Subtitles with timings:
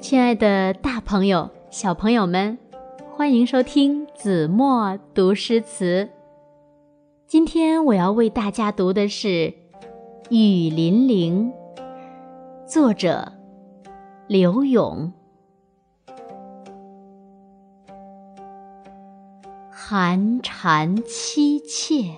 [0.00, 2.56] 亲爱的，大朋友、小朋友们，
[3.10, 6.08] 欢迎收听子墨读诗词。
[7.26, 9.28] 今天我要为大家读的是
[10.30, 11.52] 《雨霖铃》，
[12.66, 13.32] 作者
[14.28, 15.12] 刘永。
[19.90, 22.14] 寒蝉凄切，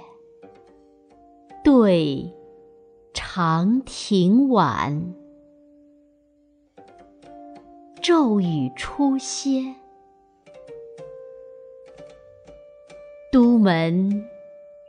[1.63, 2.35] 对
[3.15, 5.15] 长亭晚。
[8.03, 9.77] 骤雨初歇，
[13.31, 14.25] 都门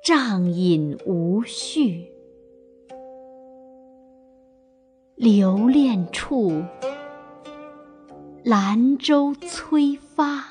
[0.04, 2.12] 帐饮无绪。
[5.14, 6.64] 留恋处，
[8.44, 10.51] 兰舟催发。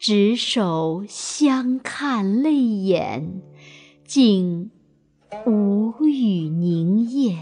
[0.00, 3.42] 执手相看泪眼，
[4.06, 4.70] 竟
[5.44, 7.36] 无语凝噎。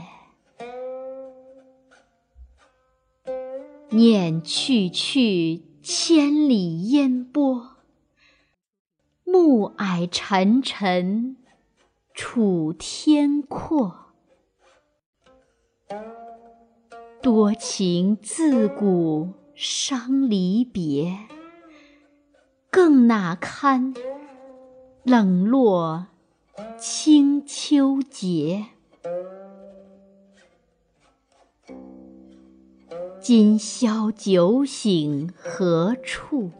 [3.91, 7.77] 念去去，千里烟波，
[9.23, 11.37] 暮霭沉沉，
[12.13, 14.07] 楚天阔。
[17.23, 21.17] 多情自古伤离别，
[22.71, 23.95] 更那堪
[25.03, 26.07] 冷落
[26.79, 28.67] 清秋节。
[33.21, 36.51] 今宵酒醒何处？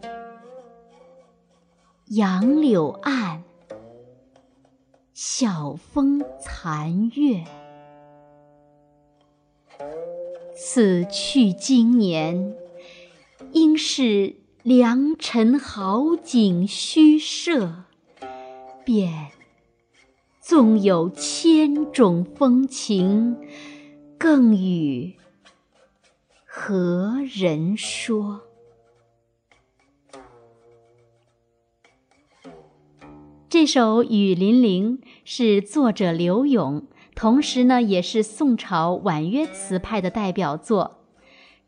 [2.07, 3.43] 杨柳岸，
[5.13, 7.45] 晓风残月。
[10.57, 12.57] 此去经年，
[13.53, 14.37] 应是
[14.69, 17.85] 良辰好景虚设。
[18.85, 19.29] 便
[20.43, 23.39] 纵有千种风情，
[24.19, 25.17] 更与。
[26.45, 28.43] 何人说？
[33.49, 40.98] 这首《雨霖铃》是作者刘永，同时呢，也是宋朝婉约词派的代表作，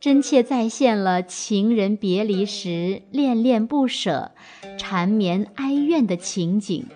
[0.00, 4.32] 真切再现了情人别离时恋恋不舍、
[4.78, 6.86] 缠绵哀怨的情景，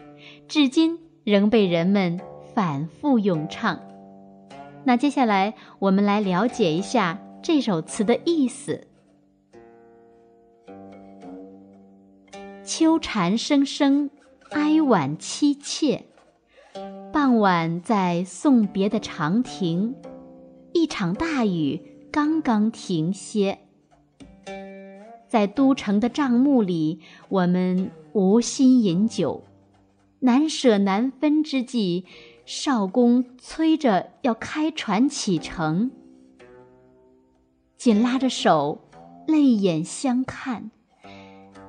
[0.49, 2.19] 至今仍被人们
[2.55, 3.79] 反复咏唱。
[4.85, 7.21] 那接下来，我们来了解一下。
[7.43, 8.87] 这首词的意思：
[12.65, 14.09] 秋蝉声声，
[14.53, 16.07] 哀婉凄切。
[17.13, 19.95] 傍晚在送别的长亭，
[20.73, 23.59] 一场大雨刚刚停歇。
[25.27, 29.43] 在都城的帐幕里，我们无心饮酒，
[30.21, 32.05] 难舍难分之际，
[32.47, 35.91] 少公催着要开船启程。
[37.77, 38.79] 紧拉着手，
[39.27, 40.71] 泪眼相看，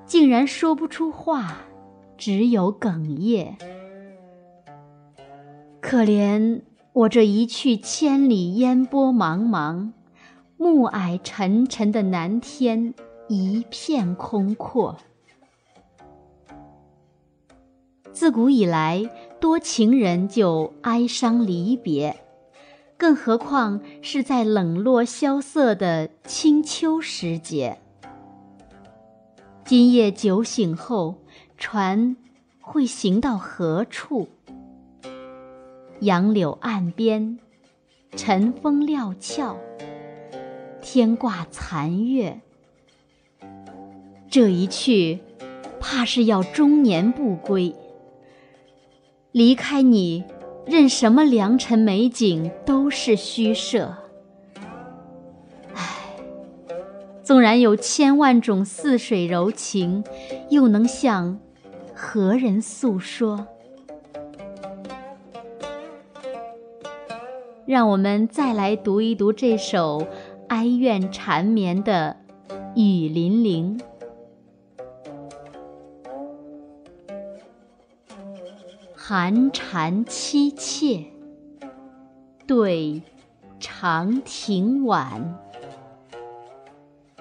[0.06, 1.58] 竟然说不出话，
[2.20, 3.58] 只有哽咽。
[5.82, 6.62] 可怜
[6.94, 9.90] 我这一去千里烟波茫茫，
[10.66, 12.96] 暮霭沉沉的南天
[13.28, 14.98] 一片空阔。
[18.12, 19.08] 自古以来，
[19.40, 22.18] 多情人就哀伤离别。
[22.98, 27.78] 更何况是在冷落萧瑟的清秋时节。
[29.66, 31.14] 今夜酒醒后，
[31.60, 32.18] 船
[32.60, 34.28] 会行到何处？
[36.00, 37.38] 杨柳岸边，
[38.16, 39.56] 晨风料峭，
[40.88, 42.42] 天挂残月。
[44.30, 45.20] 这一去，
[45.80, 47.74] 怕是要终年不归。
[49.32, 50.24] 离开你。
[50.68, 53.96] 任什么良辰美景都是虚设。
[55.76, 56.18] 唉，
[57.24, 60.04] 纵然有千万种似水柔情，
[60.50, 61.40] 又能向
[61.94, 63.46] 何人诉说？
[67.68, 70.08] 让我们再来读一读这首
[70.48, 72.18] 哀怨缠绵的
[72.76, 73.80] 《雨霖铃》。
[78.96, 81.06] 寒蝉凄切，
[82.46, 83.02] 对
[83.60, 85.40] 长亭晚。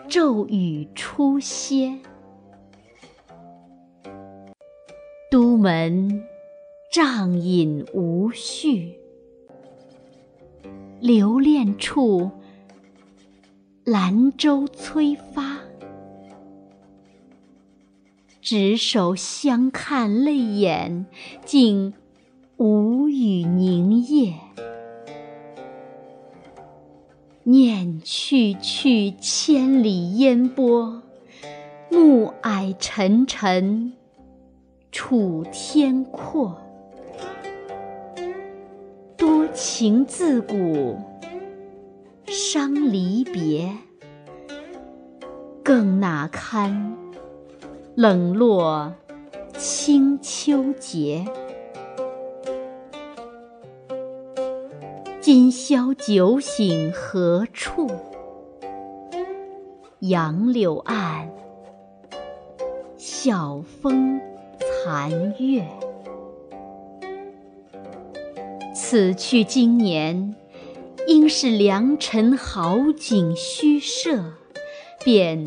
[0.08, 1.98] 骤雨初歇，
[5.30, 6.22] 都门
[6.92, 8.98] 帐饮无绪。
[11.00, 12.30] 留恋处，
[13.84, 15.58] 兰舟催发。
[18.40, 21.04] 执手相看泪眼，
[21.44, 21.92] 竟
[22.56, 24.34] 无语凝噎。
[27.42, 31.02] 念去去，千里烟波，
[31.90, 33.92] 暮霭沉沉，
[34.90, 36.58] 楚天阔。
[39.14, 40.96] 多情自古
[42.54, 43.68] 伤离别，
[45.64, 46.96] 更那堪
[47.96, 48.94] 冷落
[49.58, 51.26] 清秋节。
[55.20, 57.90] 今宵酒醒何处？
[59.98, 61.28] 杨柳岸，
[62.96, 64.20] 晓风
[64.60, 65.10] 残
[65.40, 65.66] 月。
[68.72, 70.36] 此去经年，
[71.06, 74.22] 应是良辰好景虚设。
[75.04, 75.44] 便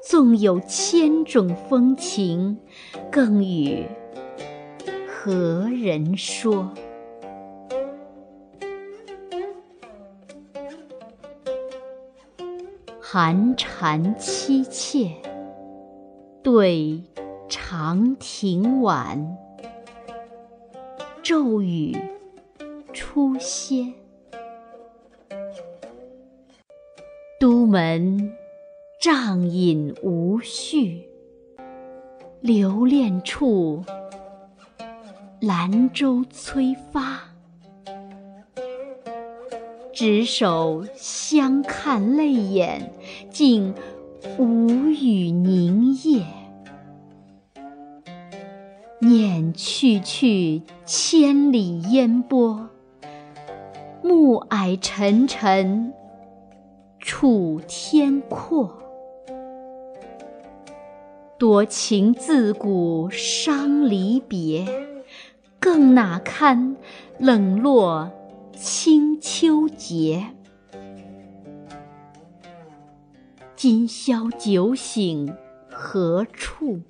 [0.00, 2.58] 纵有千种风情，
[3.10, 3.84] 更与
[5.08, 6.70] 何人说？
[13.00, 15.16] 寒蝉凄切，
[16.44, 17.02] 对
[17.48, 19.36] 长亭晚，
[21.24, 21.96] 骤雨
[22.92, 23.94] 初歇。
[27.70, 28.32] 门
[29.00, 31.08] 帐饮无绪，
[32.40, 33.84] 留恋处，
[35.40, 37.20] 兰舟催发。
[39.92, 42.90] 执手相看泪眼，
[43.30, 43.72] 竟
[44.36, 46.26] 无语凝噎。
[48.98, 52.68] 念去去，千里烟波，
[54.02, 55.94] 暮霭沉沉，
[57.00, 58.76] 楚天阔。
[61.38, 64.66] 多情自古伤离别，
[65.58, 66.76] 更那堪
[67.18, 68.10] 冷落
[68.54, 70.26] 清秋节。
[73.56, 75.34] 今宵酒醒
[75.70, 76.80] 何处？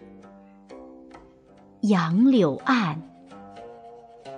[1.83, 3.01] 杨柳岸，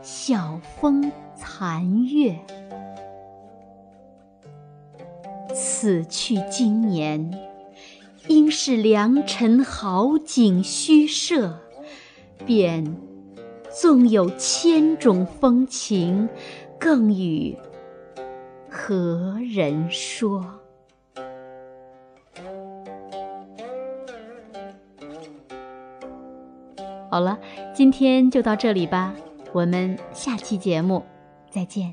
[0.02, 2.38] 晓风残月。
[5.82, 7.36] 此去经年，
[8.28, 11.58] 应是良辰好景虚设。
[12.46, 12.96] 便
[13.68, 16.28] 纵有千种风情。
[16.78, 17.56] 更与
[18.70, 20.44] 何人说？
[27.10, 27.36] 好了，
[27.74, 29.12] 今天就到这里吧，
[29.52, 31.02] 我们下期节目
[31.50, 31.92] 再见。